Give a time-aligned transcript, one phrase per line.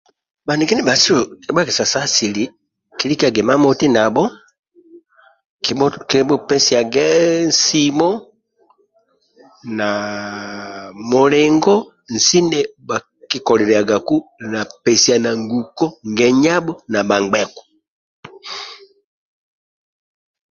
[0.45, 1.13] Bhaniki ndibhasu
[1.49, 2.43] egesabho sa asili
[6.09, 7.07] kibhupesiage
[7.49, 8.09] nsimo
[9.77, 9.89] na
[11.09, 11.75] mulingo
[12.11, 12.39] nesi
[13.47, 14.15] koliliagaku
[14.83, 17.63] pesiana nguko ngenyabho na bhangbheku